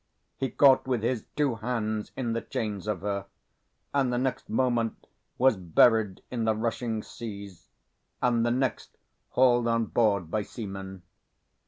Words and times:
He 0.35 0.49
caught 0.49 0.87
with 0.87 1.03
his 1.03 1.25
two 1.35 1.57
hands 1.57 2.11
in 2.17 2.33
the 2.33 2.41
chains 2.41 2.87
of 2.87 3.01
her, 3.01 3.27
and 3.93 4.11
the 4.11 4.17
next 4.17 4.49
moment 4.49 5.05
was 5.37 5.57
buried 5.57 6.23
in 6.31 6.43
the 6.43 6.55
rushing 6.55 7.03
seas, 7.03 7.67
and 8.19 8.43
the 8.43 8.49
next 8.49 8.97
hauled 9.33 9.67
on 9.67 9.85
board 9.85 10.31
by 10.31 10.41
seamen. 10.41 11.03